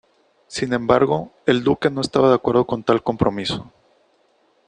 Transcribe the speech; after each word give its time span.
Sin 0.47 0.73
embargo, 0.73 1.31
el 1.45 1.63
duque 1.63 1.91
no 1.91 2.01
estaba 2.01 2.29
de 2.29 2.33
acuerdo 2.33 2.65
con 2.65 2.81
tal 2.83 3.03
compromiso. 3.03 3.71